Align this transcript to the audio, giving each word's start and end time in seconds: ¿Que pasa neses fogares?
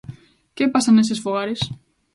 ¿Que 0.55 0.65
pasa 0.73 0.91
neses 0.95 1.23
fogares? 1.25 1.61